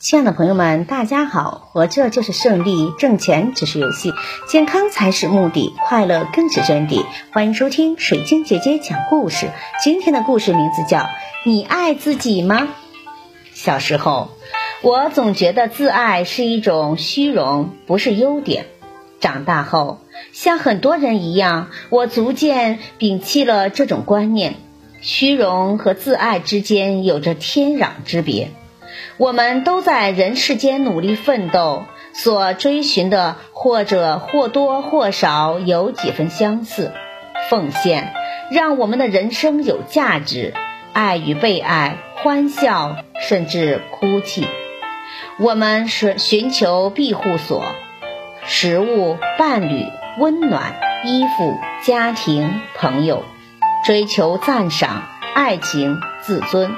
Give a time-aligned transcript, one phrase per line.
[0.00, 1.68] 亲爱的朋友们，大家好！
[1.72, 4.14] 活着就是胜利，挣钱只是游戏，
[4.48, 7.04] 健康才是目的，快乐更是真谛。
[7.34, 9.50] 欢迎收听水晶姐姐讲故事。
[9.84, 11.00] 今天的故事名字叫
[11.44, 12.62] 《你爱自己吗》。
[13.52, 14.30] 小时候，
[14.80, 18.64] 我总觉得自爱是一种虚荣，不是优点。
[19.20, 20.00] 长大后，
[20.32, 24.54] 像很多人一样，我逐渐摒弃了这种观念。
[25.02, 28.48] 虚荣和自爱之间有着天壤之别。
[29.16, 36.92] 我们都在人世间努力奋斗，所追寻的或者或多或少有几分相似。
[37.48, 38.12] 奉献
[38.50, 40.54] 让我们的人生有价值，
[40.92, 44.46] 爱与被爱，欢笑甚至哭泣。
[45.38, 47.64] 我们是寻求庇护所、
[48.44, 49.86] 食物、伴侣、
[50.18, 53.24] 温暖、衣服、家庭、朋友，
[53.84, 55.02] 追求赞赏、
[55.34, 56.70] 爱情、自尊。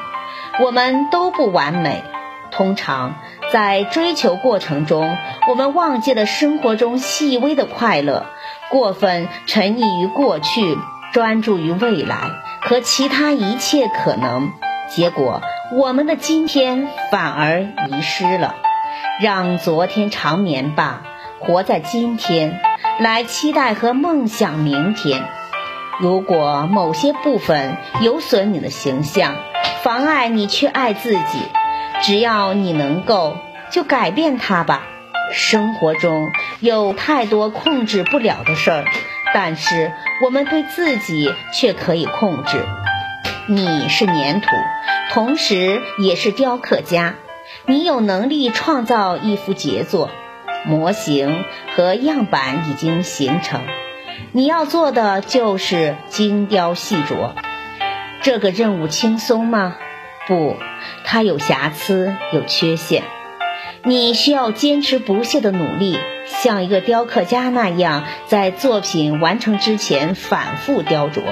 [0.60, 2.02] 我们都不完美。
[2.50, 3.14] 通常
[3.50, 5.16] 在追求过程中，
[5.48, 8.26] 我们忘记了生活中细微的快乐，
[8.70, 10.76] 过分沉溺于过去，
[11.12, 12.16] 专注于未来
[12.60, 14.52] 和其他一切可能，
[14.90, 15.40] 结果
[15.72, 18.54] 我们的今天反而遗失了。
[19.22, 21.02] 让昨天长眠吧，
[21.38, 22.60] 活在今天，
[22.98, 25.22] 来期待和梦想明天。
[26.00, 29.36] 如果某些部分有损你的形象，
[29.82, 31.42] 妨碍你去爱自己。
[32.02, 33.36] 只要你能够，
[33.70, 34.82] 就改变它吧。
[35.32, 36.28] 生活中
[36.60, 38.84] 有太多控制不了的事儿，
[39.32, 39.92] 但是
[40.24, 42.64] 我们对自己却可以控制。
[43.46, 44.48] 你是粘土，
[45.10, 47.14] 同时也是雕刻家。
[47.66, 50.10] 你有能力创造一幅杰作，
[50.64, 51.44] 模型
[51.74, 53.62] 和样板已经形成。
[54.32, 57.32] 你要做的就是精雕细琢。
[58.22, 59.76] 这个任务轻松吗？
[60.28, 60.56] 不，
[61.04, 63.02] 它有瑕疵，有缺陷。
[63.84, 71.22] 你需要坚持不懈的努力，像一个雕刻家那样，在作品完成之前反复雕琢。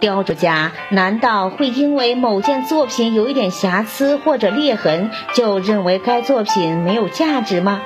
[0.00, 7.80] 雕琢家难道会因为某件作品有一点瑕疵或者裂痕，就认为该作品没有价值吗？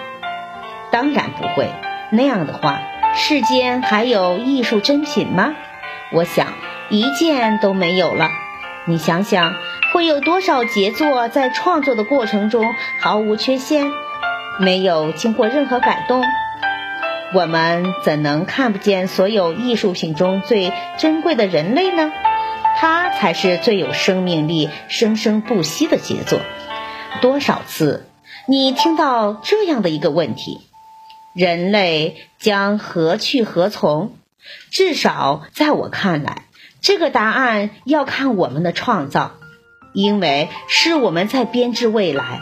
[0.91, 1.69] 当然不会。
[2.11, 2.81] 那样的话，
[3.15, 5.55] 世间还有艺术珍品吗？
[6.13, 6.47] 我想，
[6.91, 8.29] 一件都没有了。
[8.87, 9.55] 你想想。
[9.93, 12.65] 会有多少杰作在创作的过程中
[12.99, 13.93] 毫无缺陷，
[14.59, 16.25] 没有经过任何改动？
[17.35, 22.11] 我们怎能看不见所有艺术品中最珍贵的人类呢？
[22.79, 26.41] 他才是最有生命力、生生不息的杰作。
[27.21, 28.09] 多少次
[28.47, 30.63] 你听到这样的一个问题：
[31.35, 34.15] 人类将何去何从？
[34.71, 36.45] 至少在我看来，
[36.83, 39.33] 这个答案要看我们的创造。
[39.95, 42.41] 因为是我们在编织未来，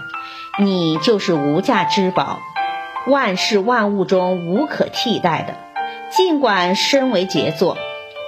[0.61, 2.39] 你就是无价之宝，
[3.09, 5.55] 万事万物中无可替代的。
[6.11, 7.77] 尽管身为杰作，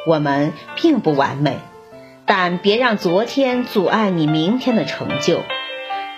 [0.08, 1.58] 我们并不完美，
[2.26, 5.42] 但别让昨天阻碍你明天的成就。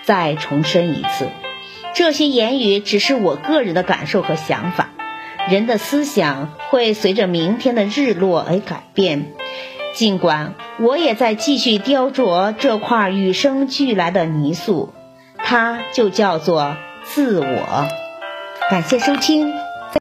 [0.03, 1.29] 再重申一次，
[1.93, 4.89] 这些言语只是我个人的感受和想法。
[5.47, 9.33] 人的思想会随着明天的日落而改变。
[9.95, 14.93] 尽管我也在继续雕琢这块与生俱来的泥塑，
[15.37, 17.87] 它就叫做自我。
[18.69, 19.64] 感谢收听。